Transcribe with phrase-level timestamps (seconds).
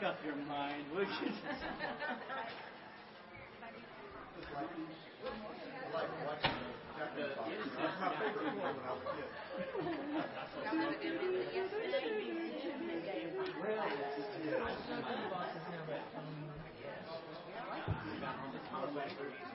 [0.00, 1.32] make up your mind, would you?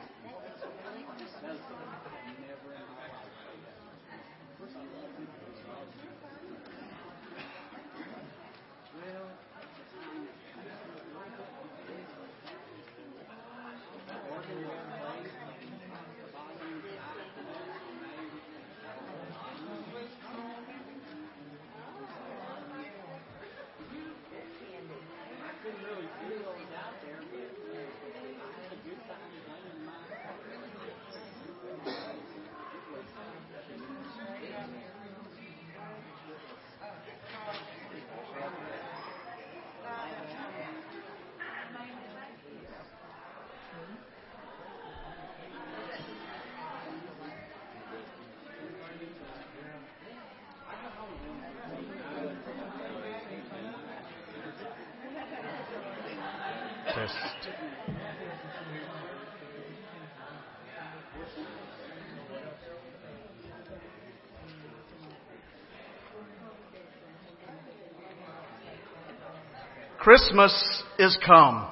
[70.06, 71.67] Christmas is come.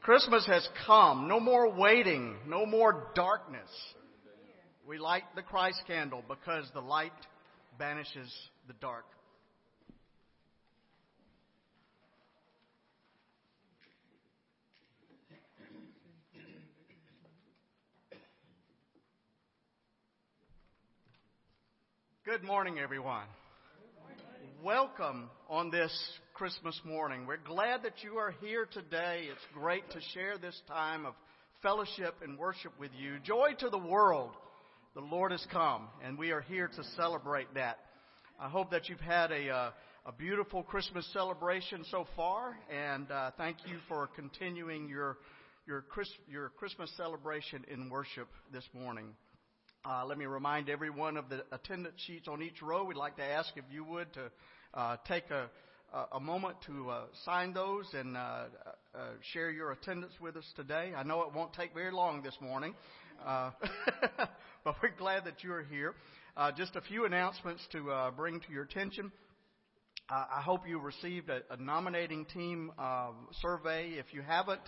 [0.00, 1.28] Christmas has come.
[1.28, 2.36] No more waiting.
[2.46, 3.68] No more darkness.
[4.86, 7.12] We light the Christ candle because the light
[7.78, 8.34] banishes
[8.68, 9.04] the dark.
[22.24, 23.26] Good morning, everyone.
[24.64, 25.92] Welcome on this
[26.38, 27.26] Christmas morning.
[27.26, 29.24] We're glad that you are here today.
[29.28, 31.14] It's great to share this time of
[31.64, 33.18] fellowship and worship with you.
[33.24, 34.30] Joy to the world.
[34.94, 37.80] The Lord has come, and we are here to celebrate that.
[38.38, 39.70] I hope that you've had a, uh,
[40.06, 45.16] a beautiful Christmas celebration so far, and uh, thank you for continuing your
[45.66, 49.08] your, Chris, your Christmas celebration in worship this morning.
[49.84, 52.84] Uh, let me remind everyone of the attendance sheets on each row.
[52.84, 54.30] We'd like to ask if you would to
[54.74, 55.50] uh, take a,
[56.12, 58.20] a moment to uh, sign those and uh,
[58.94, 58.98] uh,
[59.32, 60.92] share your attendance with us today.
[60.96, 62.74] I know it won't take very long this morning,
[63.24, 63.50] uh,
[64.64, 65.94] but we're glad that you are here.
[66.56, 69.12] just a few announcements to bring to your attention.
[70.10, 72.72] I hope you received a, a nominating team
[73.40, 73.90] survey.
[73.98, 74.62] If you haven't,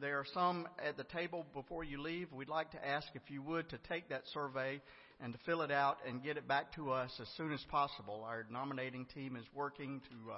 [0.00, 2.32] there are some at the table before you leave.
[2.32, 4.80] We'd like to ask if you would to take that survey
[5.22, 8.24] and to fill it out and get it back to us as soon as possible.
[8.26, 10.36] Our nominating team is working to uh,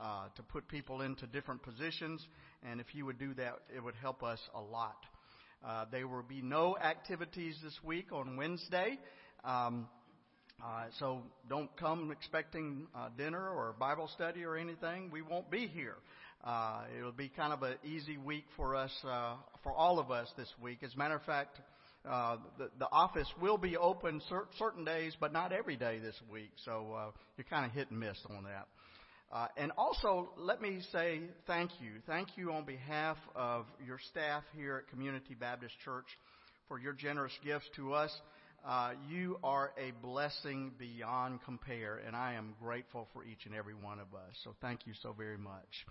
[0.00, 2.24] uh, to put people into different positions,
[2.68, 4.96] and if you would do that, it would help us a lot.
[5.66, 8.98] Uh, there will be no activities this week on Wednesday.
[9.44, 9.88] Um,
[10.64, 15.10] uh, so don't come expecting uh, dinner or Bible study or anything.
[15.10, 15.96] We won't be here.
[16.44, 20.28] Uh, it'll be kind of an easy week for us, uh, for all of us
[20.36, 20.78] this week.
[20.84, 21.60] As a matter of fact,
[22.08, 26.14] uh, the, the office will be open cer- certain days, but not every day this
[26.32, 26.50] week.
[26.64, 28.66] So uh, you're kind of hit and miss on that.
[29.30, 31.92] Uh, and also, let me say thank you.
[32.06, 36.06] Thank you on behalf of your staff here at Community Baptist Church
[36.66, 38.10] for your generous gifts to us.
[38.66, 43.74] Uh, you are a blessing beyond compare, and I am grateful for each and every
[43.74, 44.34] one of us.
[44.44, 45.86] So thank you so very much.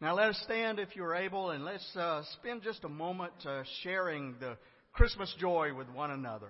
[0.00, 3.62] Now let us stand if you're able and let's uh, spend just a moment uh,
[3.82, 4.56] sharing the
[4.92, 6.48] Christmas joy with one another.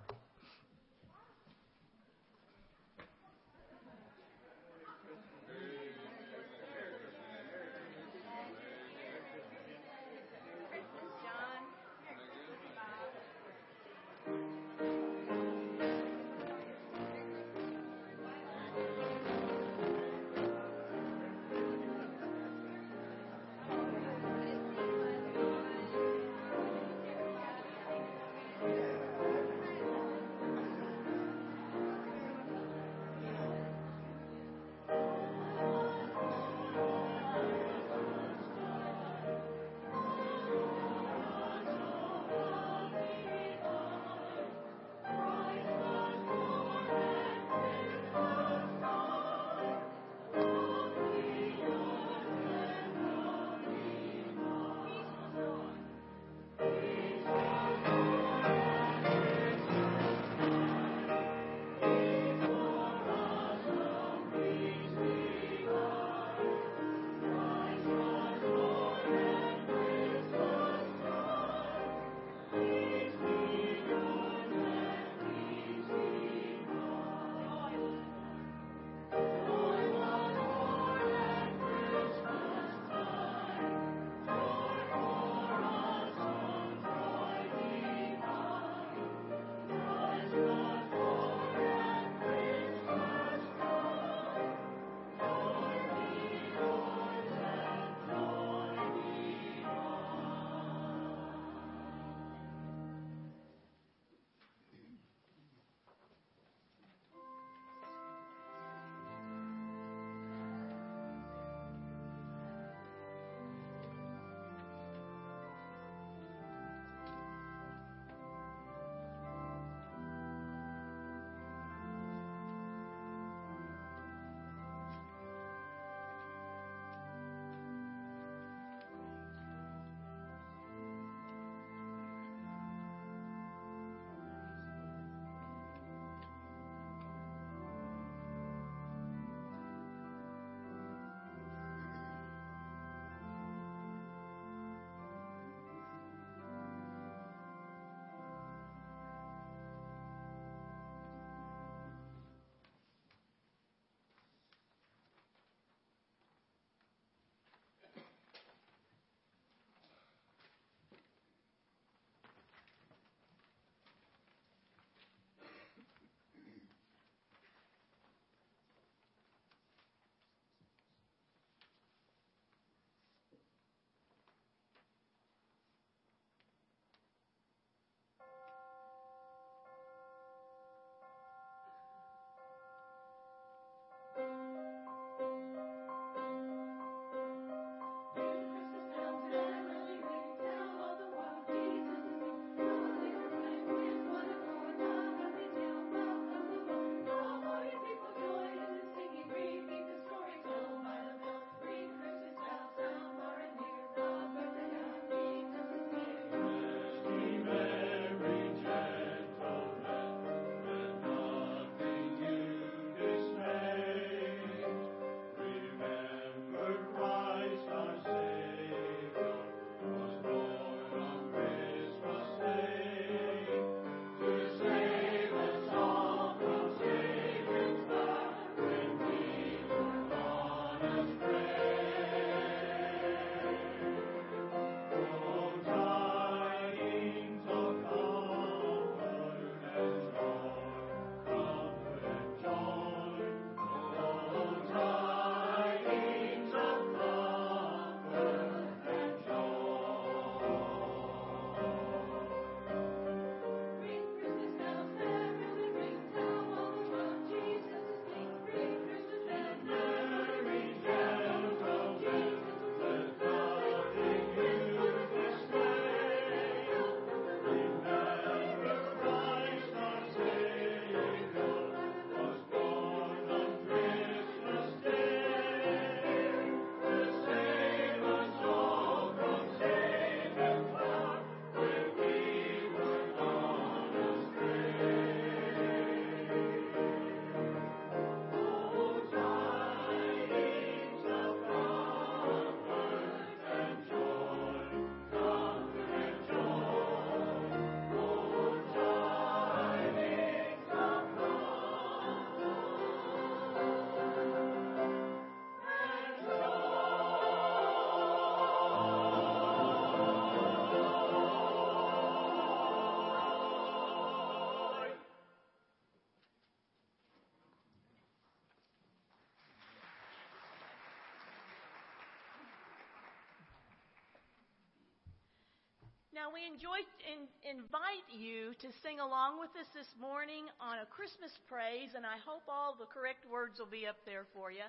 [326.10, 330.90] Now, we enjoy in, invite you to sing along with us this morning on a
[330.90, 334.66] Christmas praise, and I hope all the correct words will be up there for you.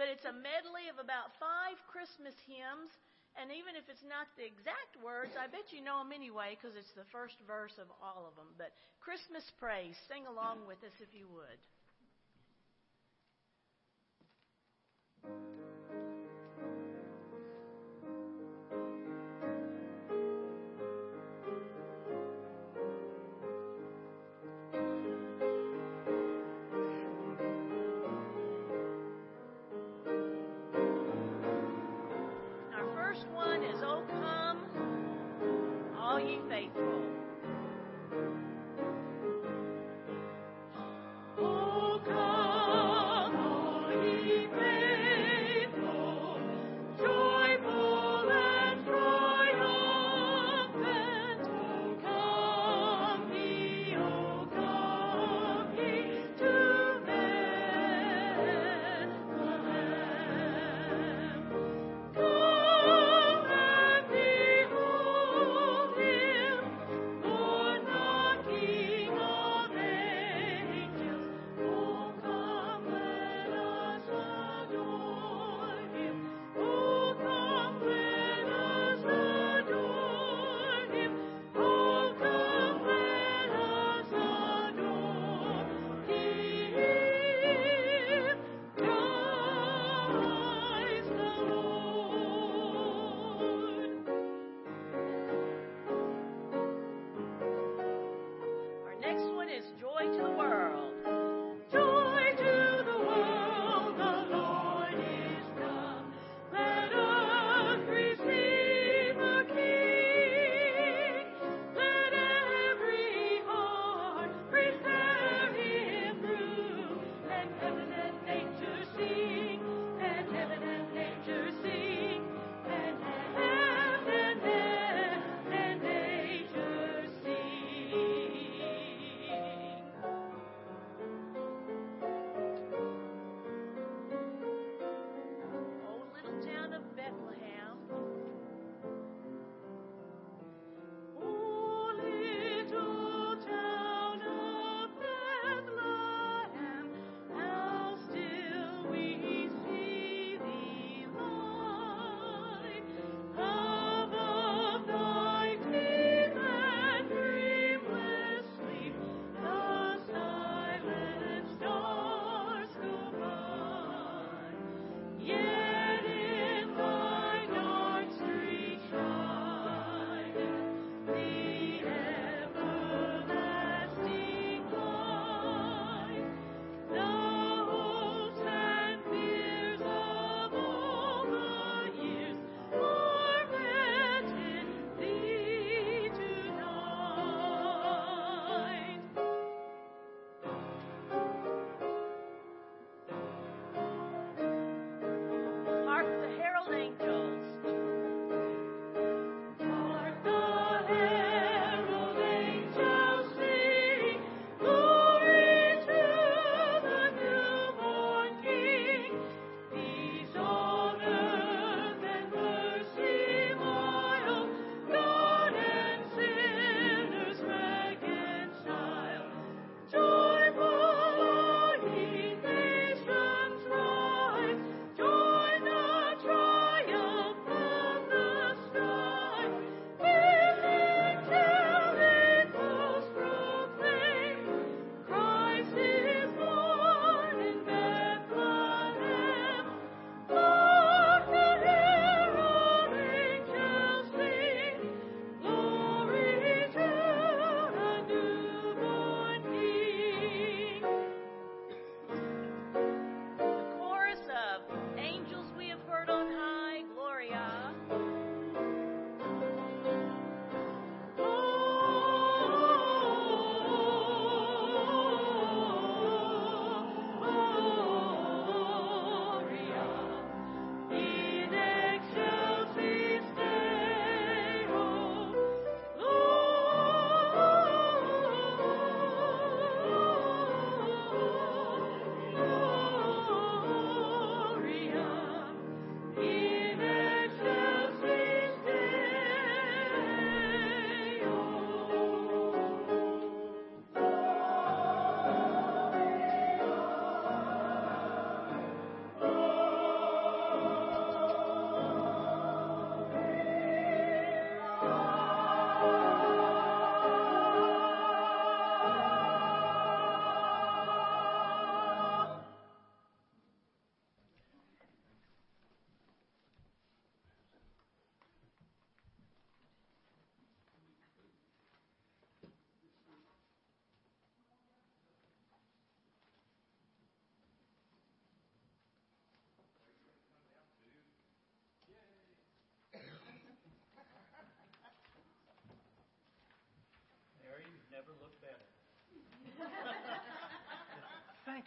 [0.00, 2.88] But it's a medley of about five Christmas hymns,
[3.36, 6.72] and even if it's not the exact words, I bet you know them anyway because
[6.72, 8.48] it's the first verse of all of them.
[8.56, 8.72] But
[9.04, 11.60] Christmas praise, sing along with us if you would.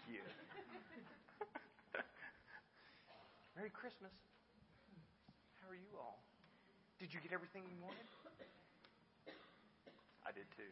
[0.08, 0.24] You.
[3.56, 4.14] Merry Christmas.
[5.60, 6.24] How are you all?
[7.00, 8.08] Did you get everything you wanted?
[10.24, 10.72] I did too.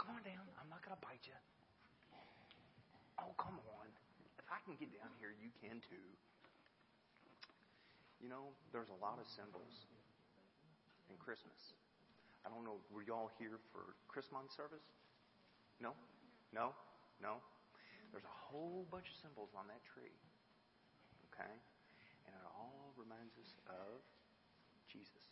[0.00, 0.42] Come on down.
[0.58, 1.36] I'm not going to bite you.
[3.20, 3.86] Oh, come on.
[4.40, 6.06] If I can get down here, you can too.
[8.18, 9.86] You know, there's a lot of symbols
[11.06, 11.76] in Christmas.
[12.42, 14.84] I don't know, were y'all here for Christmas service?
[15.78, 15.92] No?
[16.50, 16.74] No?
[17.22, 17.38] No?
[18.10, 20.14] There's a whole bunch of symbols on that tree.
[21.30, 21.54] Okay?
[22.26, 24.02] And it all reminds us of
[24.90, 25.26] Jesus.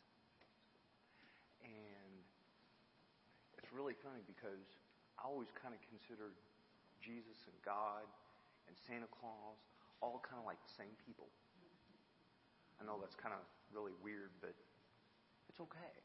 [1.62, 2.22] And
[3.58, 4.78] it's really funny because
[5.18, 6.38] I always kind of considered
[7.02, 8.06] Jesus and God
[8.70, 9.58] and Santa Claus
[9.98, 11.26] all kind of like the same people.
[12.78, 13.42] I know that's kind of
[13.74, 14.54] really weird, but
[15.50, 15.96] it's okay.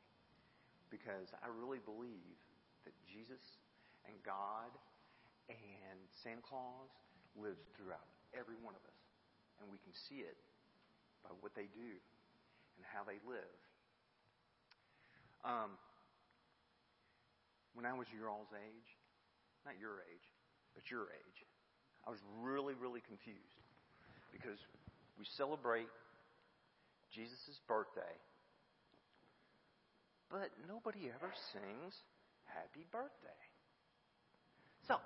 [0.90, 2.38] Because I really believe
[2.86, 3.62] that Jesus
[4.10, 4.74] and God
[5.50, 6.92] and Santa Claus
[7.36, 9.02] lives throughout every one of us.
[9.62, 10.38] And we can see it
[11.24, 11.92] by what they do
[12.78, 13.58] and how they live.
[15.44, 15.76] Um,
[17.76, 18.90] when I was your all's age,
[19.66, 20.28] not your age,
[20.76, 21.40] but your age,
[22.08, 23.60] I was really, really confused
[24.32, 24.60] because
[25.18, 25.88] we celebrate
[27.12, 28.16] Jesus' birthday,
[30.30, 31.94] but nobody ever sings
[32.46, 33.42] happy birthday.
[34.88, 34.98] So,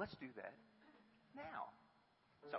[0.00, 0.54] let's do that
[1.36, 1.68] now.
[2.50, 2.56] So,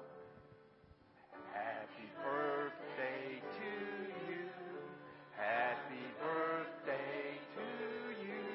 [1.52, 4.46] happy birthday to you.
[5.36, 7.66] Happy birthday to
[8.22, 8.46] you.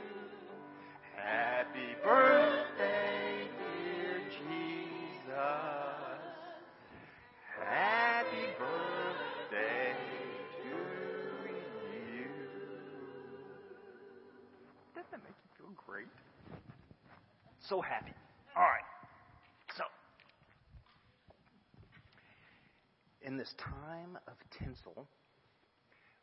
[1.17, 5.35] Happy birthday, dear Jesus.
[7.67, 9.97] Happy birthday
[10.63, 10.79] to you.
[14.95, 16.07] Doesn't that make you feel great?
[17.59, 18.13] So happy.
[18.57, 18.81] All right.
[19.77, 19.85] So,
[23.27, 25.09] in this time of tinsel,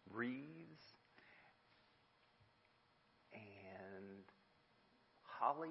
[0.09, 0.95] wreaths,
[3.33, 4.23] and
[5.23, 5.67] holly,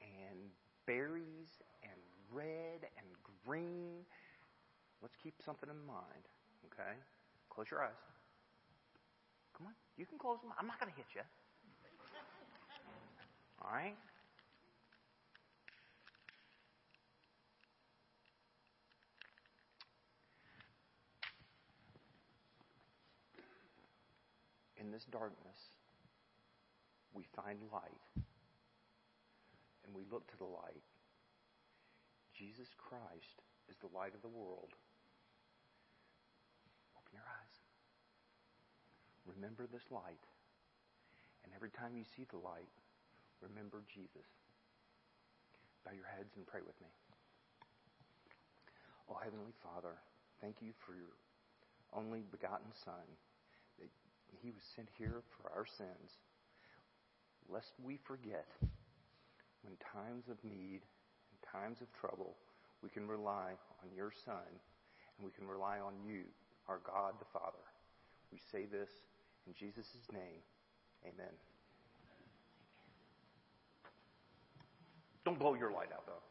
[0.00, 0.38] and
[0.86, 2.00] berries, and
[2.32, 3.06] red, and
[3.44, 4.00] green,
[5.02, 6.24] let's keep something in mind,
[6.72, 6.96] okay?
[7.50, 8.00] Close your eyes.
[9.56, 9.74] Come on.
[9.98, 10.52] You can close them.
[10.58, 11.22] I'm not going to hit you.
[13.60, 13.96] All right?
[24.86, 25.74] In this darkness,
[27.10, 28.06] we find light.
[29.82, 30.86] And we look to the light.
[32.38, 34.70] Jesus Christ is the light of the world.
[36.94, 37.56] Open your eyes.
[39.26, 40.22] Remember this light.
[41.42, 42.70] And every time you see the light,
[43.42, 44.30] remember Jesus.
[45.82, 46.94] Bow your heads and pray with me.
[49.10, 49.98] Oh, Heavenly Father,
[50.40, 51.10] thank you for your
[51.90, 53.06] only begotten Son,
[54.42, 56.18] he was sent here for our sins,
[57.48, 58.46] lest we forget
[59.62, 62.36] when times of need and times of trouble,
[62.82, 66.22] we can rely on your Son and we can rely on you,
[66.68, 67.64] our God the Father.
[68.32, 68.90] We say this
[69.46, 70.42] in Jesus' name.
[71.04, 71.32] Amen.
[75.24, 76.22] Don't blow your light out, though.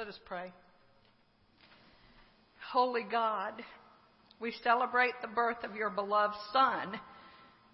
[0.06, 0.54] Let us pray.
[2.72, 3.54] Holy God,
[4.40, 7.00] we celebrate the birth of your beloved Son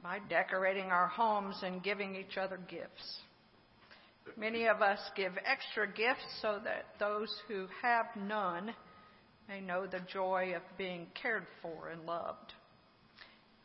[0.01, 3.19] by decorating our homes and giving each other gifts.
[4.37, 8.73] Many of us give extra gifts so that those who have none
[9.49, 12.53] may know the joy of being cared for and loved.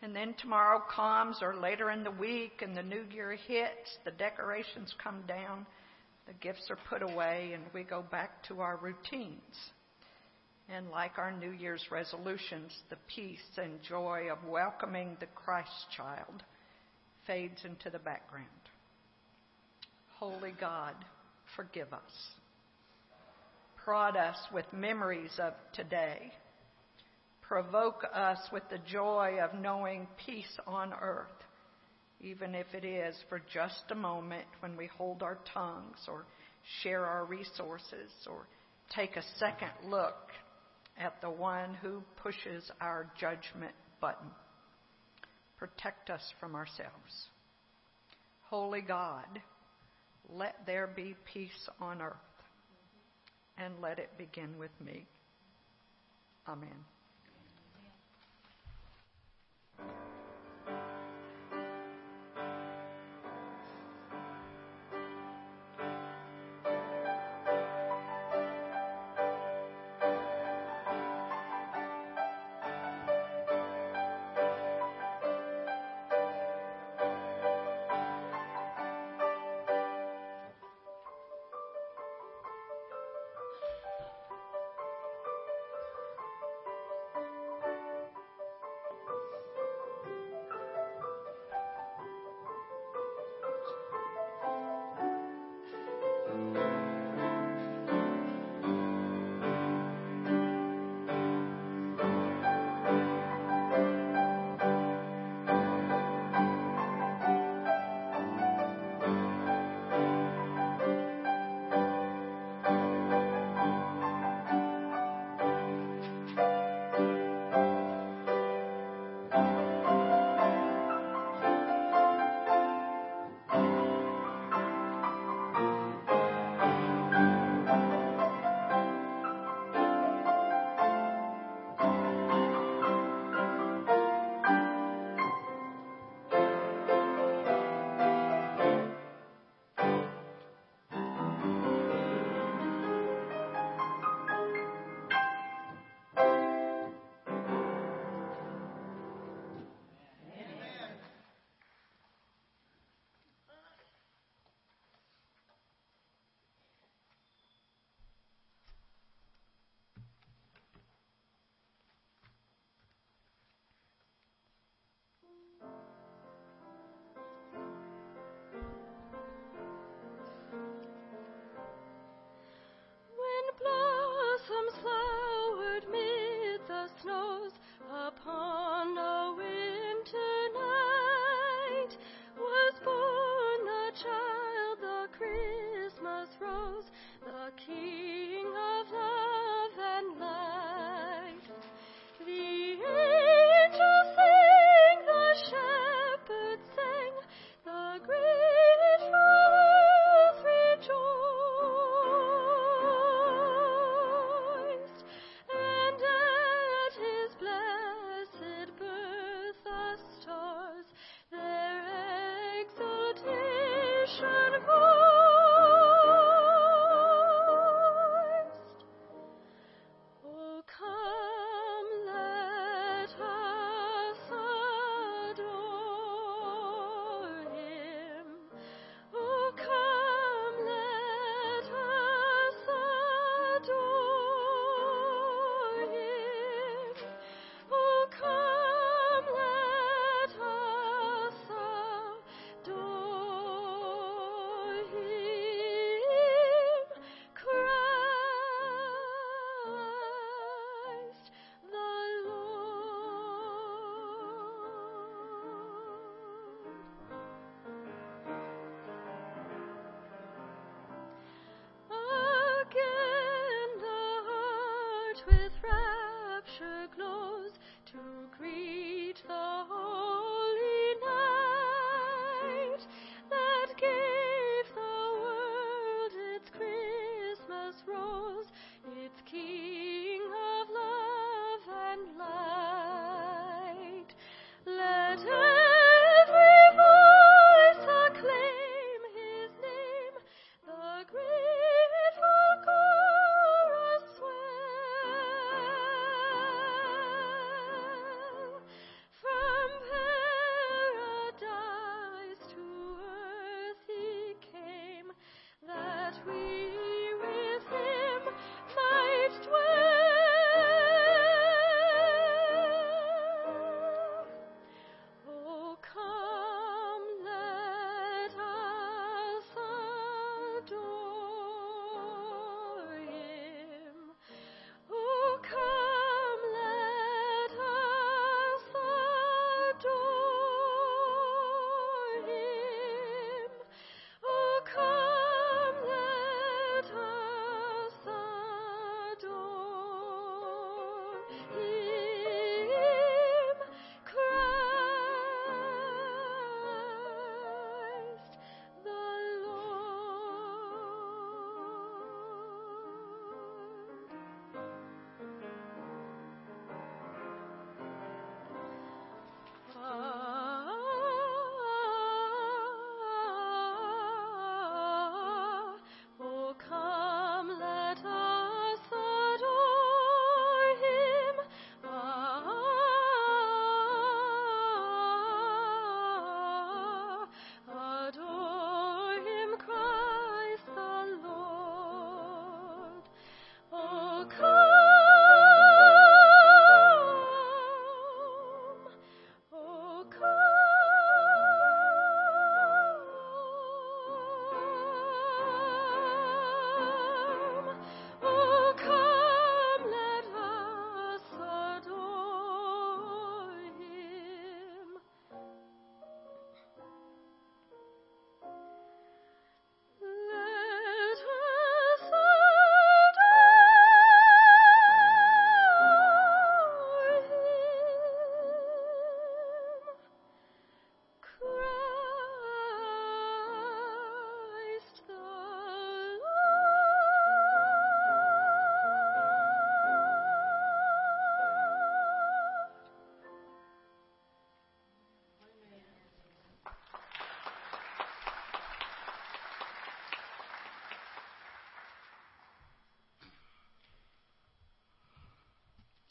[0.02, 4.11] And then tomorrow comes, or later in the week, and the new year hits, the
[4.11, 5.66] decorations come down,
[6.27, 9.41] the gifts are put away, and we go back to our routines.
[10.69, 16.43] And like our New Year's resolutions, the peace and joy of welcoming the Christ child
[17.27, 18.47] fades into the background.
[20.19, 20.95] Holy God,
[21.55, 22.01] forgive us.
[23.85, 26.33] Prod us with memories of today.
[27.43, 31.29] Provoke us with the joy of knowing peace on earth,
[32.20, 36.24] even if it is for just a moment when we hold our tongues or
[36.83, 38.46] share our resources or
[38.94, 40.33] take a second look
[40.98, 44.29] at the one who pushes our judgment button.
[45.59, 47.29] Protect us from ourselves.
[48.42, 49.40] Holy God,
[50.29, 52.14] let there be peace on earth,
[53.59, 55.07] and let it begin with me.
[56.48, 56.68] Amen.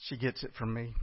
[0.07, 0.93] She gets it from me.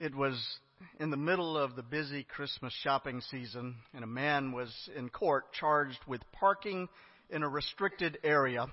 [0.00, 0.42] it was
[0.98, 5.52] in the middle of the busy Christmas shopping season, and a man was in court
[5.52, 6.88] charged with parking
[7.28, 8.68] in a restricted area.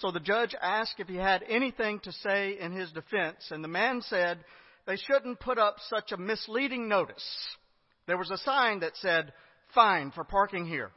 [0.00, 3.68] So the judge asked if he had anything to say in his defense, and the
[3.68, 4.38] man said
[4.86, 7.24] they shouldn't put up such a misleading notice.
[8.06, 9.32] There was a sign that said,
[9.74, 10.90] Fine for parking here.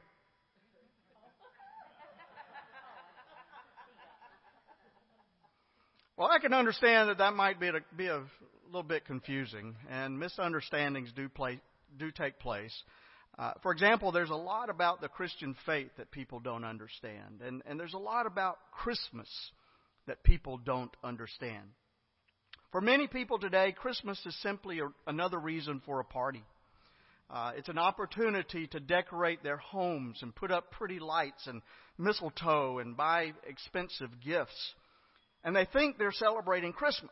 [6.15, 8.23] Well, I can understand that that might be a, be a
[8.67, 11.59] little bit confusing, and misunderstandings do play
[11.97, 12.73] do take place.
[13.37, 17.63] Uh, for example, there's a lot about the Christian faith that people don't understand, and,
[17.65, 19.27] and there's a lot about Christmas
[20.07, 21.63] that people don't understand.
[22.71, 26.43] For many people today, Christmas is simply a, another reason for a party.
[27.29, 31.61] Uh, it's an opportunity to decorate their homes and put up pretty lights and
[31.97, 34.73] mistletoe and buy expensive gifts.
[35.43, 37.11] And they think they're celebrating Christmas.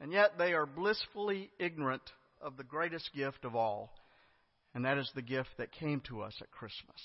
[0.00, 2.02] And yet they are blissfully ignorant
[2.40, 3.92] of the greatest gift of all,
[4.78, 7.00] and that is the gift that came to us at Christmas.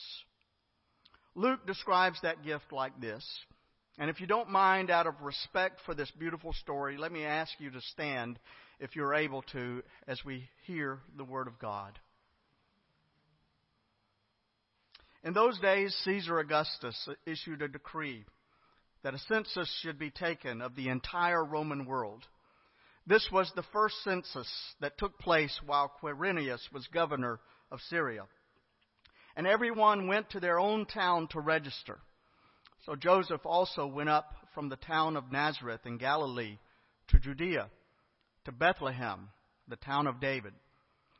[1.33, 3.27] Luke describes that gift like this.
[3.97, 7.51] And if you don't mind, out of respect for this beautiful story, let me ask
[7.57, 8.37] you to stand,
[8.79, 11.97] if you're able to, as we hear the Word of God.
[15.23, 18.23] In those days, Caesar Augustus issued a decree
[19.01, 22.23] that a census should be taken of the entire Roman world.
[23.07, 24.47] This was the first census
[24.79, 27.39] that took place while Quirinius was governor
[27.73, 28.23] of Syria.
[29.35, 31.97] And everyone went to their own town to register.
[32.85, 36.59] So Joseph also went up from the town of Nazareth in Galilee
[37.07, 37.69] to Judea,
[38.45, 39.29] to Bethlehem,
[39.67, 40.53] the town of David,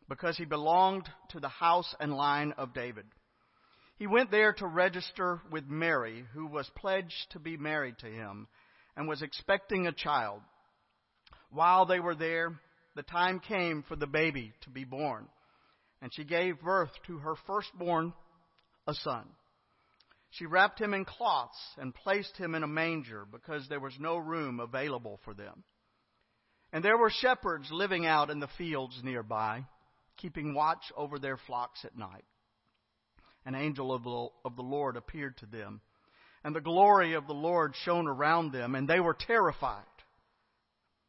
[0.07, 3.05] because he belonged to the house and line of David.
[3.97, 8.47] He went there to register with Mary, who was pledged to be married to him
[8.95, 10.41] and was expecting a child.
[11.49, 12.59] While they were there,
[12.95, 15.27] the time came for the baby to be born,
[16.03, 18.13] and she gave birth to her firstborn,
[18.85, 19.23] a son.
[20.31, 24.17] She wrapped him in cloths and placed him in a manger because there was no
[24.17, 25.63] room available for them.
[26.73, 29.63] And there were shepherds living out in the fields nearby,
[30.17, 32.25] keeping watch over their flocks at night.
[33.45, 35.79] An angel of the, Lord appeared to them,
[36.43, 39.83] and the glory of the Lord shone around them, and they were terrified.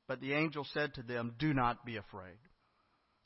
[0.06, 2.38] But the angel said to them, Do not be afraid.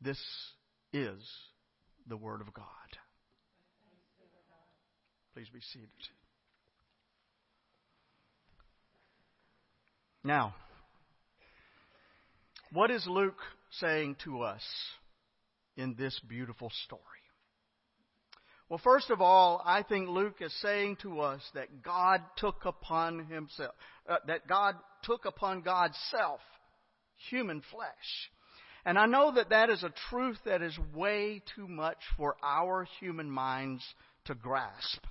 [0.00, 0.18] This
[0.92, 1.18] is
[2.06, 2.64] the Word of God.
[5.34, 5.88] Please be seated.
[10.24, 10.54] Now,
[12.72, 13.38] what is Luke
[13.70, 14.62] saying to us
[15.76, 17.02] in this beautiful story?
[18.68, 23.26] Well, first of all, I think Luke is saying to us that God took upon
[23.26, 23.74] himself,
[24.08, 26.40] uh, that God took upon God's self
[27.30, 28.30] human flesh.
[28.88, 32.88] And I know that that is a truth that is way too much for our
[32.98, 33.84] human minds
[34.24, 35.04] to grasp.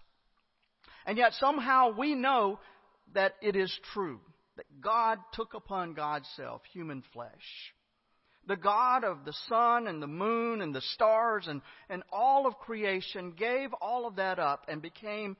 [1.05, 2.57] And yet somehow we know
[3.13, 4.19] that it is true,
[4.55, 7.29] that God took upon God's self human flesh.
[8.47, 12.57] The God of the sun and the moon and the stars and, and all of
[12.57, 15.37] creation gave all of that up and became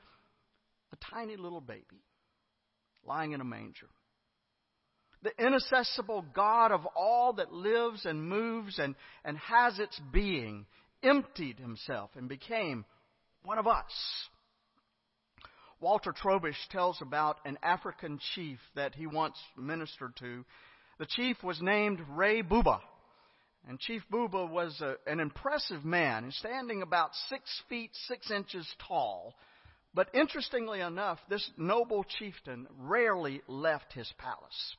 [0.94, 2.04] a tiny little baby
[3.04, 3.88] lying in a manger.
[5.24, 8.96] The inaccessible God of all that lives and moves and,
[9.26, 10.66] and has its being
[11.04, 12.86] emptied himself and became
[13.44, 13.92] one of us.
[15.80, 20.44] Walter Trobisch tells about an African chief that he once ministered to.
[20.98, 22.80] The chief was named Ray Buba.
[23.68, 29.36] And Chief Buba was a, an impressive man, standing about six feet six inches tall.
[29.94, 34.76] But interestingly enough, this noble chieftain rarely left his palace.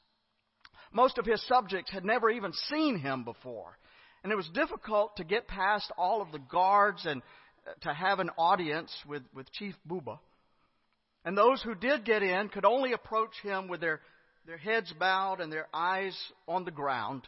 [0.92, 3.76] Most of his subjects had never even seen him before.
[4.22, 7.22] And it was difficult to get past all of the guards and
[7.66, 10.18] uh, to have an audience with, with Chief Buba.
[11.24, 14.00] And those who did get in could only approach him with their,
[14.46, 16.16] their heads bowed and their eyes
[16.46, 17.22] on the ground.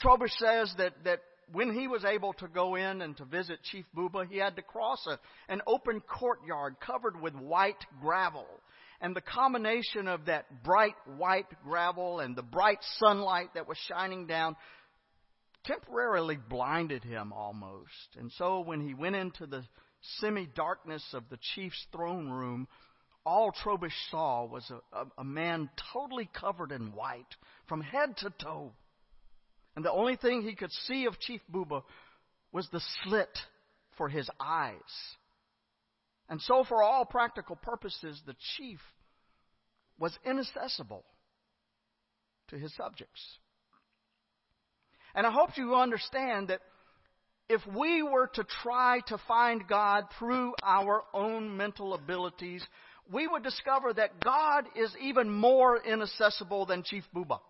[0.00, 1.20] Trobisch says that, that
[1.52, 4.62] when he was able to go in and to visit Chief Buba, he had to
[4.62, 5.18] cross a,
[5.52, 8.46] an open courtyard covered with white gravel.
[9.00, 14.26] And the combination of that bright white gravel and the bright sunlight that was shining
[14.26, 14.56] down
[15.64, 18.16] temporarily blinded him almost.
[18.18, 19.64] And so when he went into the
[20.18, 22.68] semi darkness of the chief's throne room,
[23.24, 27.36] all Trobisch saw was a, a, a, man totally covered in white
[27.68, 28.72] from head to toe.
[29.76, 31.82] And the only thing he could see of Chief Buba
[32.50, 33.38] was the slit
[33.96, 34.78] for his eyes.
[36.30, 38.78] And so, for all practical purposes, the chief
[39.98, 41.04] was inaccessible
[42.48, 43.20] to his subjects.
[45.12, 46.60] And I hope you understand that
[47.48, 52.64] if we were to try to find God through our own mental abilities,
[53.12, 57.40] we would discover that God is even more inaccessible than Chief Buba.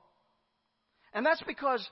[1.12, 1.87] And that's because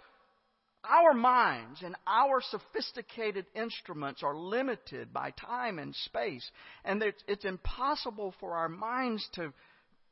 [0.89, 6.49] our minds and our sophisticated instruments are limited by time and space.
[6.85, 9.53] And it's, impossible for our minds to,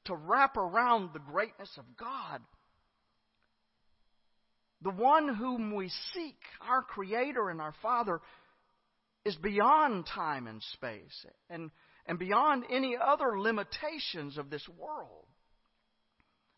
[0.05, 2.41] to wrap around the greatness of God.
[4.83, 6.37] The one whom we seek,
[6.69, 8.21] our Creator and our Father,
[9.25, 11.71] is beyond time and space and,
[12.07, 15.25] and beyond any other limitations of this world.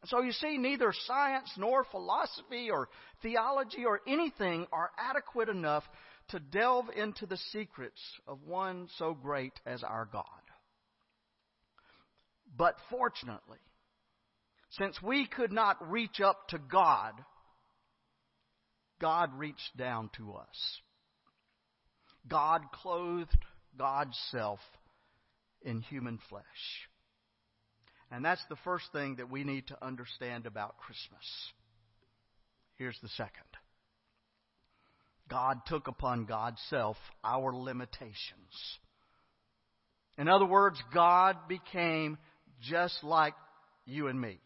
[0.05, 2.89] So you see, neither science nor philosophy or
[3.23, 5.83] theology or anything are adequate enough
[6.29, 10.25] to delve into the secrets of one so great as our God.
[12.57, 13.59] But fortunately,
[14.71, 17.15] since we could not reach up to God,
[19.01, 20.81] God reached down to us.
[22.29, 23.37] God clothed
[23.79, 24.61] God's self
[25.63, 26.45] in human flesh.
[28.11, 31.25] And that's the first thing that we need to understand about Christmas.
[32.77, 33.45] Here's the second
[35.29, 38.79] God took upon God's self our limitations.
[40.17, 42.19] In other words, God became
[42.63, 43.35] just like
[43.85, 44.41] you and me.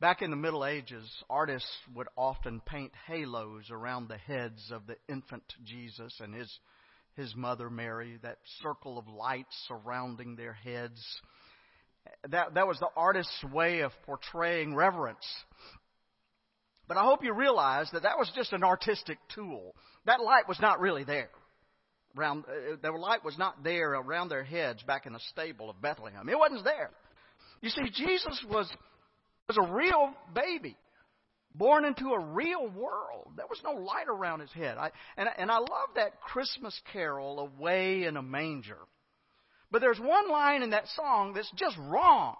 [0.00, 4.96] Back in the Middle Ages, artists would often paint halos around the heads of the
[5.08, 6.50] infant Jesus and his
[7.18, 11.04] his mother Mary, that circle of light surrounding their heads.
[12.30, 15.26] That, that was the artist's way of portraying reverence.
[16.86, 19.74] But I hope you realize that that was just an artistic tool.
[20.06, 21.28] That light was not really there.
[22.16, 25.82] Around, uh, the light was not there around their heads back in the stable of
[25.82, 26.28] Bethlehem.
[26.28, 26.90] It wasn't there.
[27.60, 28.70] You see, Jesus was,
[29.48, 30.76] was a real baby
[31.54, 33.32] born into a real world.
[33.36, 34.76] There was no light around his head.
[34.78, 38.78] I, and, and I love that Christmas carol, Away in a Manger.
[39.70, 42.36] But there's one line in that song that's just wrong.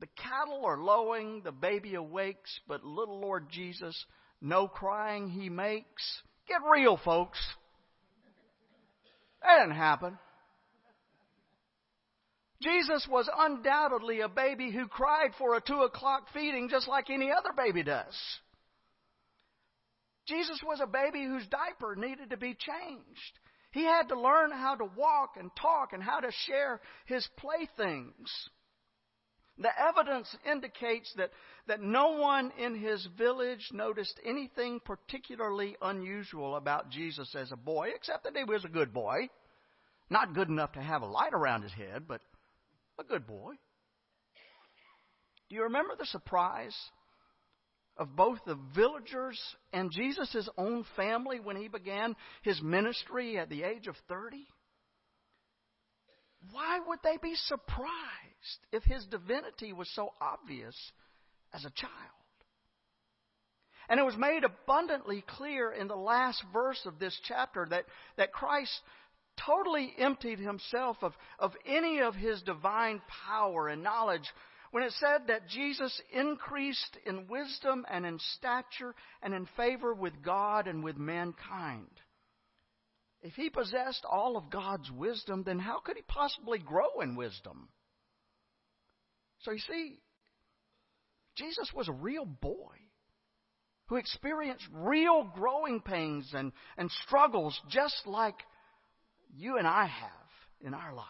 [0.00, 4.04] The cattle are lowing, the baby awakes, but little Lord Jesus,
[4.40, 6.22] no crying he makes.
[6.46, 7.38] Get real, folks.
[9.42, 10.18] That didn't happen.
[12.62, 17.30] Jesus was undoubtedly a baby who cried for a two o'clock feeding just like any
[17.30, 18.16] other baby does.
[20.26, 23.38] Jesus was a baby whose diaper needed to be changed.
[23.70, 28.28] He had to learn how to walk and talk and how to share his playthings.
[29.58, 31.30] The evidence indicates that,
[31.66, 37.90] that no one in his village noticed anything particularly unusual about Jesus as a boy,
[37.94, 39.28] except that he was a good boy.
[40.10, 42.20] Not good enough to have a light around his head, but
[42.98, 43.54] a good boy.
[45.48, 46.76] Do you remember the surprise
[47.96, 49.40] of both the villagers
[49.72, 54.46] and Jesus' own family when he began his ministry at the age of 30?
[56.52, 57.90] Why would they be surprised
[58.72, 60.76] if his divinity was so obvious
[61.52, 61.92] as a child?
[63.88, 67.86] And it was made abundantly clear in the last verse of this chapter that,
[68.16, 68.80] that Christ
[69.44, 74.28] totally emptied himself of, of any of his divine power and knowledge
[74.70, 80.22] when it said that Jesus increased in wisdom and in stature and in favor with
[80.22, 81.88] God and with mankind.
[83.22, 87.68] If he possessed all of God's wisdom, then how could he possibly grow in wisdom?
[89.40, 89.98] So you see,
[91.36, 92.74] Jesus was a real boy
[93.86, 98.36] who experienced real growing pains and, and struggles just like
[99.36, 100.10] you and I have
[100.60, 101.08] in our lives.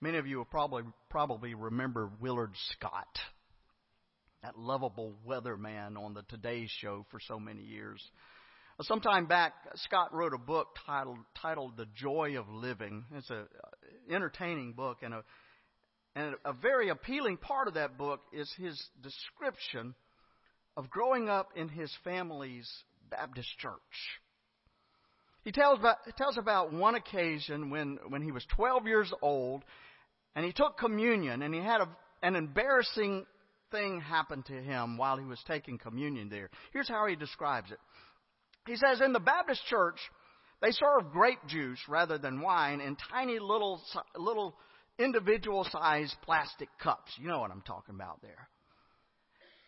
[0.00, 3.18] Many of you will probably probably remember Willard Scott,
[4.42, 8.02] that lovable weatherman on the Today Show for so many years.
[8.82, 13.46] Some time back, Scott wrote a book titled titled "The Joy of Living." It's an
[13.62, 15.24] uh, entertaining book, and a
[16.14, 19.94] and a very appealing part of that book is his description
[20.78, 22.68] of growing up in his family's
[23.10, 23.74] Baptist church.
[25.44, 29.64] He tells about, tells about one occasion when, when he was 12 years old
[30.34, 31.88] and he took communion and he had a,
[32.22, 33.24] an embarrassing
[33.70, 36.50] thing happen to him while he was taking communion there.
[36.72, 37.78] Here's how he describes it.
[38.66, 39.98] He says, in the Baptist church,
[40.60, 43.80] they serve grape juice rather than wine in tiny little,
[44.16, 44.54] little
[44.98, 47.12] individual sized plastic cups.
[47.18, 48.48] You know what I'm talking about there.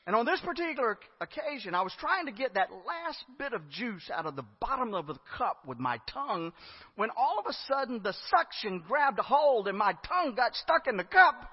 [0.05, 4.11] And on this particular occasion, I was trying to get that last bit of juice
[4.13, 6.53] out of the bottom of the cup with my tongue
[6.97, 10.89] when all of a sudden the suction grabbed a hold and my tongue got stuck
[10.89, 11.49] in the cup.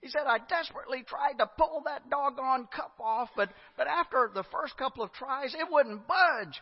[0.00, 4.44] He said, I desperately tried to pull that doggone cup off, but, but after the
[4.44, 6.60] first couple of tries, it wouldn't budge.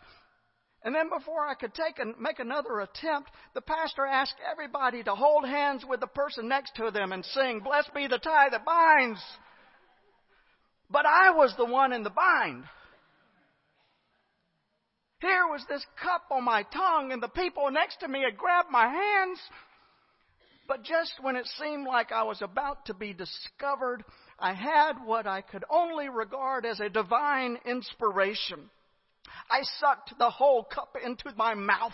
[0.83, 5.13] And then before I could take and make another attempt, the pastor asked everybody to
[5.13, 8.65] hold hands with the person next to them and sing, Blessed be the tie that
[8.65, 9.21] binds.
[10.89, 12.63] But I was the one in the bind.
[15.19, 18.71] Here was this cup on my tongue, and the people next to me had grabbed
[18.71, 19.39] my hands.
[20.67, 24.03] But just when it seemed like I was about to be discovered,
[24.39, 28.71] I had what I could only regard as a divine inspiration.
[29.49, 31.93] I sucked the whole cup into my mouth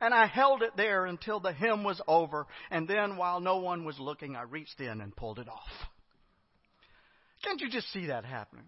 [0.00, 2.46] and I held it there until the hymn was over.
[2.70, 5.70] And then, while no one was looking, I reached in and pulled it off.
[7.44, 8.66] Can't you just see that happening?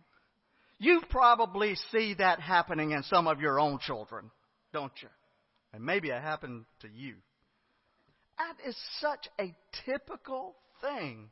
[0.79, 4.31] You probably see that happening in some of your own children,
[4.73, 5.09] don't you?
[5.73, 7.17] And maybe it happened to you.
[8.39, 11.31] That is such a typical thing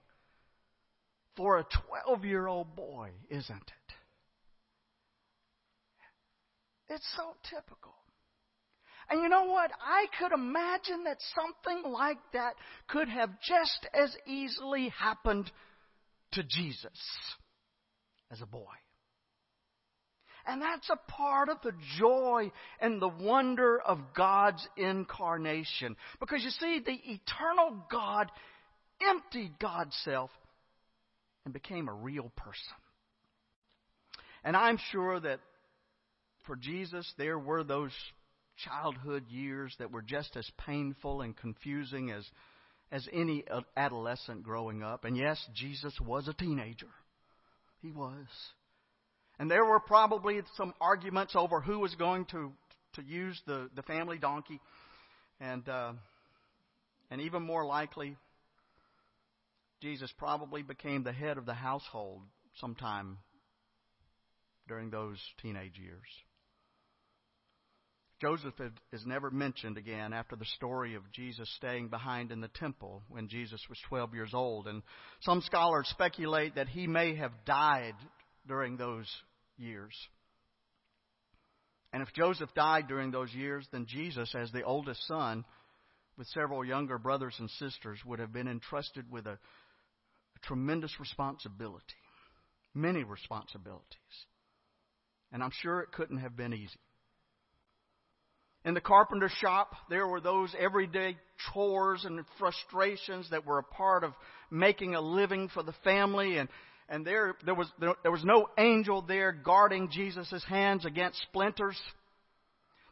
[1.37, 1.67] for a
[2.05, 3.86] 12 year old boy, isn't it?
[6.89, 7.95] It's so typical.
[9.09, 9.71] And you know what?
[9.81, 12.55] I could imagine that something like that
[12.89, 15.51] could have just as easily happened
[16.33, 16.99] to Jesus
[18.33, 18.75] as a boy.
[20.47, 25.97] And that's a part of the joy and the wonder of God's incarnation.
[26.21, 28.31] Because you see, the eternal God
[29.09, 30.31] emptied God's self
[31.45, 32.77] and became a real person.
[34.45, 35.41] And I'm sure that
[36.47, 37.93] for Jesus, there were those
[38.65, 42.25] childhood years that were just as painful and confusing as,
[42.91, 43.45] as any
[43.77, 45.05] adolescent growing up.
[45.05, 46.89] And yes, Jesus was a teenager.
[47.83, 48.27] He was.
[49.39, 52.53] And there were probably some arguments over who was going to,
[52.95, 54.61] to use the, the family donkey.
[55.41, 55.93] And, uh,
[57.11, 58.17] and even more likely,
[59.83, 62.23] Jesus probably became the head of the household
[62.61, 63.19] sometime
[64.67, 66.09] during those teenage years.
[68.21, 68.55] Joseph
[68.93, 73.29] is never mentioned again after the story of Jesus staying behind in the temple when
[73.29, 74.67] Jesus was 12 years old.
[74.67, 74.83] And
[75.21, 77.95] some scholars speculate that he may have died
[78.49, 79.07] during those
[79.59, 79.95] years.
[81.93, 85.45] And if Joseph died during those years, then Jesus, as the oldest son,
[86.17, 91.85] with several younger brothers and sisters, would have been entrusted with a, a tremendous responsibility,
[92.75, 93.85] many responsibilities.
[95.33, 96.79] And I'm sure it couldn't have been easy.
[98.67, 101.17] In the carpenter shop, there were those everyday
[101.53, 104.13] chores and frustrations that were a part of
[104.51, 106.37] making a living for the family.
[106.37, 106.49] And,
[106.89, 111.81] and there, there, was, there, there was no angel there guarding Jesus' hands against splinters.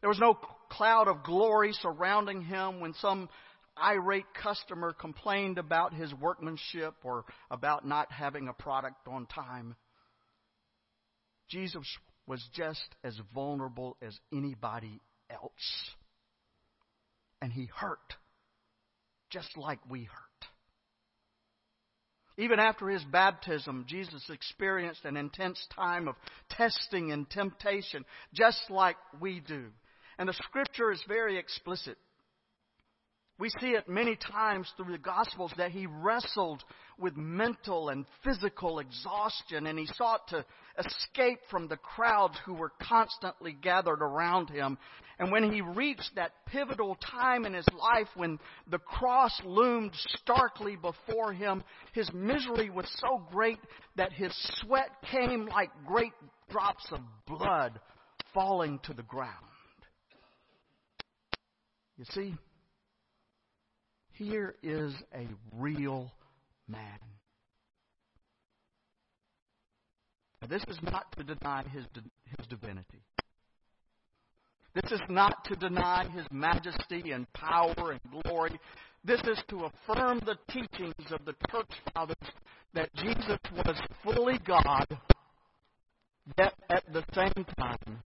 [0.01, 0.39] There was no
[0.71, 3.29] cloud of glory surrounding him when some
[3.77, 9.75] irate customer complained about his workmanship or about not having a product on time.
[11.51, 11.85] Jesus
[12.29, 15.01] was just as vulnerable as anybody
[15.31, 15.91] else.
[17.41, 18.15] And he hurt
[19.31, 20.25] just like we hurt.
[22.37, 26.17] Even after his baptism, Jesus experienced an intense time of
[26.51, 29.67] testing and temptation, just like we do.
[30.19, 31.97] And the scripture is very explicit.
[33.37, 36.63] We see it many times through the Gospels that he wrestled
[36.99, 40.45] with mental and physical exhaustion and he sought to
[40.79, 44.79] escape from the crowds who were constantly gathered around him.
[45.19, 48.39] And when he reached that pivotal time in his life when
[48.71, 53.59] the cross loomed starkly before him, his misery was so great
[53.97, 56.13] that his sweat came like great
[56.51, 57.81] drops of blood
[58.33, 59.31] falling to the ground.
[61.97, 62.35] You see,
[64.15, 66.11] here is a real
[66.69, 66.99] man.
[70.41, 71.85] Now, this is not to deny his,
[72.37, 73.03] his divinity.
[74.75, 78.59] This is not to deny his majesty and power and glory.
[79.05, 82.17] This is to affirm the teachings of the church fathers
[82.75, 84.87] that Jesus was fully God,
[86.39, 88.03] yet at the same time,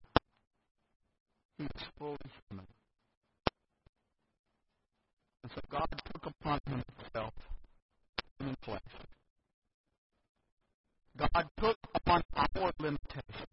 [1.56, 2.16] he was fully
[2.48, 2.66] human.
[5.42, 7.32] And so God took upon himself
[8.38, 8.80] human flesh.
[11.16, 13.46] God took upon our limitations.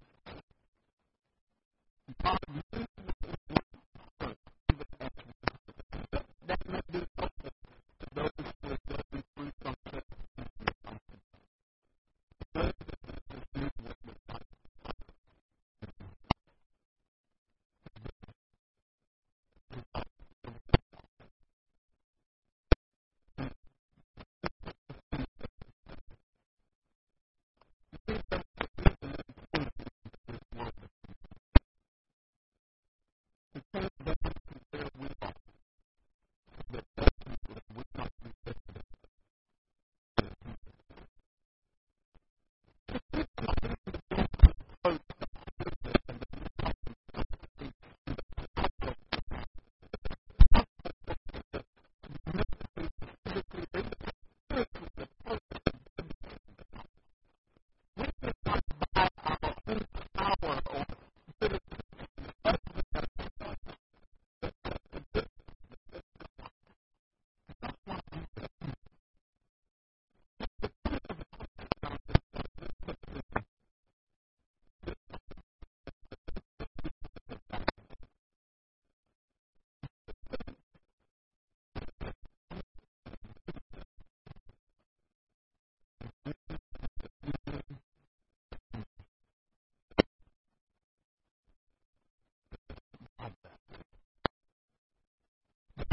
[2.23, 2.85] God knew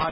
[0.02, 0.08] In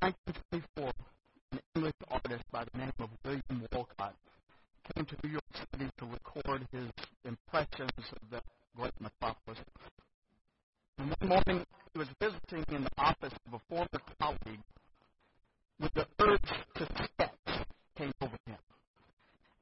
[0.00, 0.92] 1924,
[1.52, 4.14] an English artist by the name of William Wolcott
[4.94, 6.88] came to New York City to record his
[7.26, 8.40] impressions of the
[8.74, 9.58] great metropolis.
[11.20, 14.64] Morning, he was visiting in the office of a former colleague
[15.78, 17.66] with the urge to sketch
[17.98, 18.56] came over him.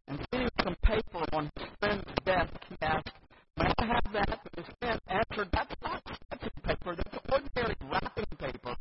[0.09, 3.11] And seeing some paper on his friend's desk, he asked,
[3.57, 4.29] May I have that?
[4.57, 8.75] And his friend answered, That's not sketching paper, that's ordinary wrapping paper.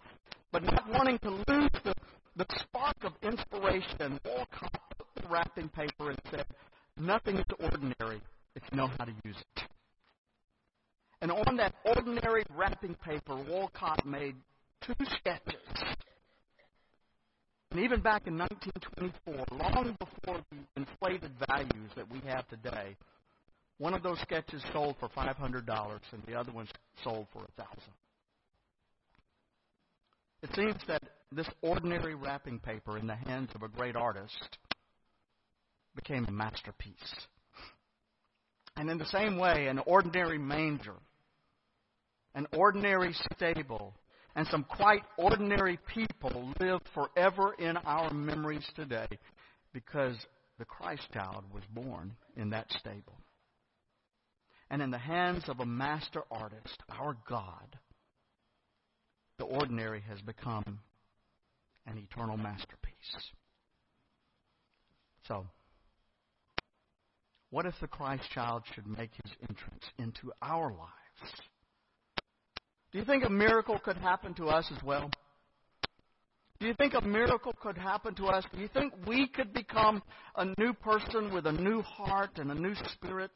[0.51, 1.93] But not wanting to lose the,
[2.35, 6.45] the spark of inspiration, Wolcott took the wrapping paper and said,
[6.97, 8.21] Nothing is ordinary
[8.55, 9.63] if you know how to use it.
[11.21, 14.35] And on that ordinary wrapping paper, Wolcott made
[14.81, 15.61] two sketches.
[17.71, 22.95] And even back in 1924, long before the inflated values that we have today,
[23.77, 26.67] one of those sketches sold for $500 and the other one
[27.03, 27.67] sold for 1000
[30.43, 34.57] It seems that this ordinary wrapping paper in the hands of a great artist
[35.95, 37.13] became a masterpiece.
[38.75, 40.95] And in the same way, an ordinary manger,
[42.33, 43.93] an ordinary stable,
[44.35, 49.07] and some quite ordinary people live forever in our memories today
[49.73, 50.15] because
[50.59, 53.17] the Christ child was born in that stable.
[54.69, 57.77] And in the hands of a master artist, our God,
[59.37, 60.79] the ordinary has become
[61.85, 63.31] an eternal masterpiece.
[65.27, 65.47] So,
[67.49, 71.33] what if the Christ child should make his entrance into our lives?
[72.91, 75.09] Do you think a miracle could happen to us as well?
[76.59, 78.43] Do you think a miracle could happen to us?
[78.53, 80.03] Do you think we could become
[80.35, 83.31] a new person with a new heart and a new spirit?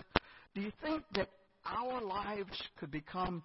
[0.54, 1.30] Do you think that
[1.66, 3.44] our lives could become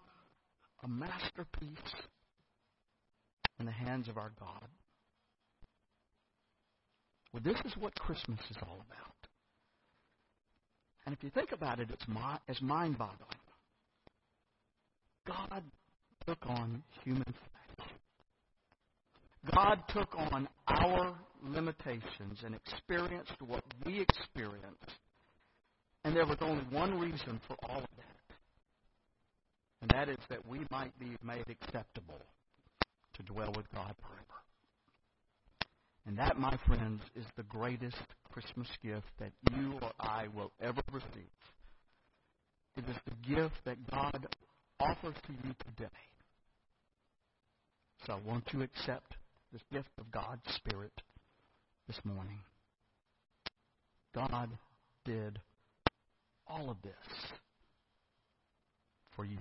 [0.82, 1.94] a masterpiece
[3.58, 4.68] in the hands of our God.
[7.32, 9.14] Well, this is what Christmas is all about.
[11.06, 12.04] And if you think about it, it's,
[12.48, 13.18] it's mind boggling.
[15.26, 15.62] God
[16.30, 17.88] took on human flesh.
[19.54, 24.92] God took on our limitations and experienced what we experienced.
[26.04, 28.36] And there was only one reason for all of that.
[29.82, 32.20] And that is that we might be made acceptable
[33.14, 34.24] to dwell with God forever.
[36.06, 37.96] And that, my friends, is the greatest
[38.32, 41.30] Christmas gift that you or I will ever receive.
[42.76, 44.26] It is the gift that God
[44.78, 45.88] offers to you today.
[48.06, 49.14] So won't you accept
[49.52, 50.92] this gift of God's Spirit
[51.86, 52.38] this morning?
[54.14, 54.48] God
[55.04, 55.38] did
[56.46, 56.92] all of this
[59.14, 59.38] for you.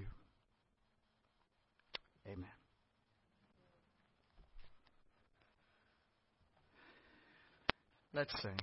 [2.27, 2.45] Amen.
[8.13, 8.59] Let's sing.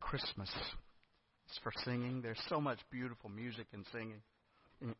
[0.00, 2.22] Christmas is for singing.
[2.22, 4.20] There's so much beautiful music and singing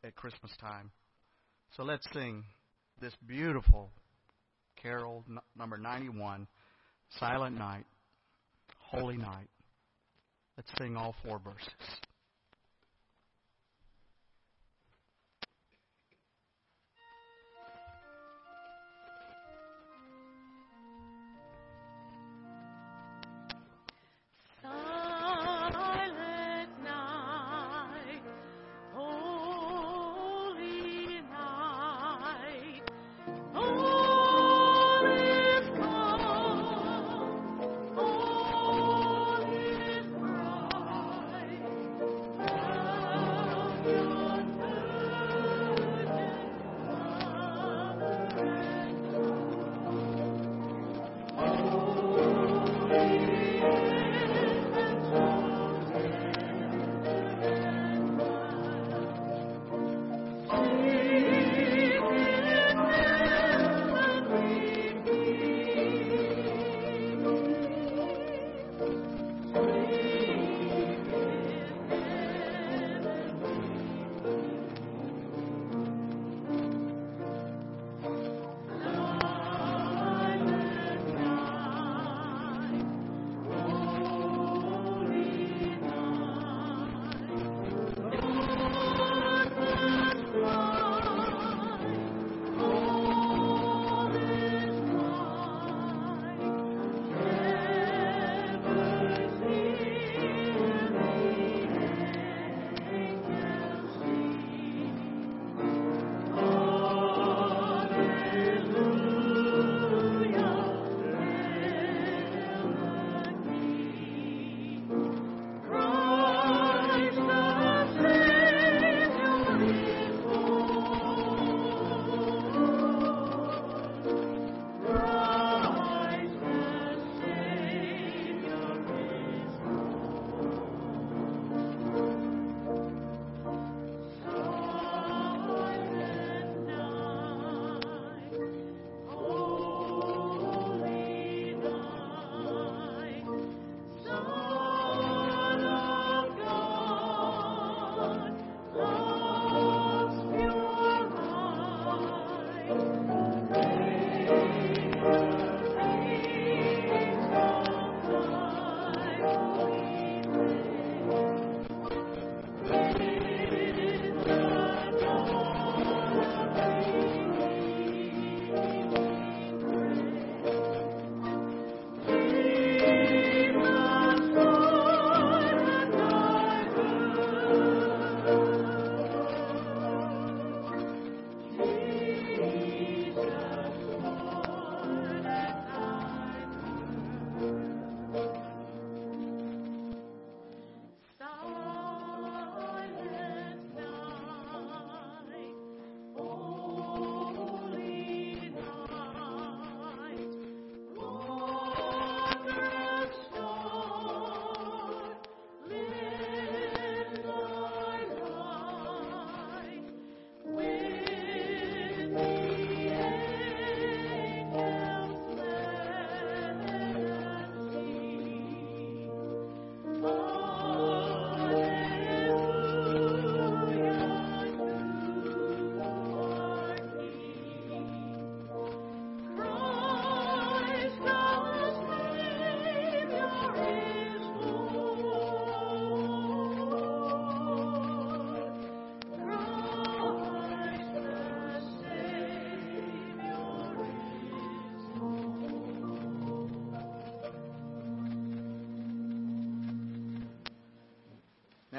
[0.04, 0.90] at Christmas time.
[1.76, 2.44] So let's sing
[3.00, 3.90] this beautiful
[4.80, 6.46] carol, n- number 91,
[7.18, 7.84] Silent Night,
[8.78, 9.48] Holy Night.
[10.56, 11.68] Let's sing all four verses.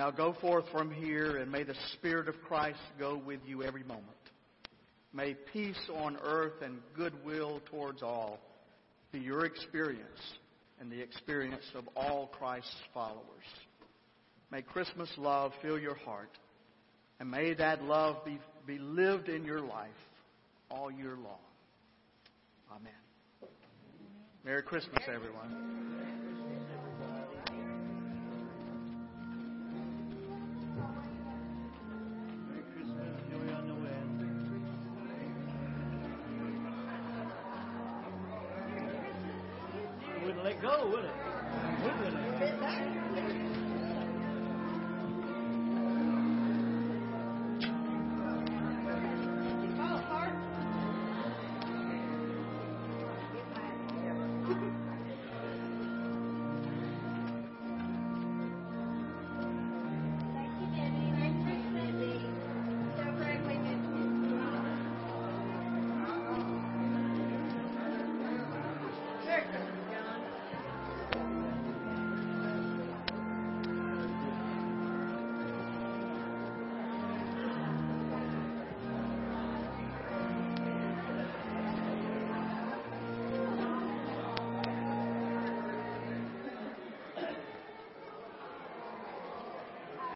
[0.07, 3.83] Now go forth from here, and may the Spirit of Christ go with you every
[3.83, 4.05] moment.
[5.11, 8.39] May peace on earth and goodwill towards all
[9.11, 10.21] be your experience
[10.79, 13.19] and the experience of all Christ's followers.
[14.49, 16.31] May Christmas love fill your heart,
[17.19, 19.89] and may that love be, be lived in your life
[20.71, 21.43] all year long.
[22.71, 23.51] Amen.
[24.45, 26.26] Merry Christmas, everyone.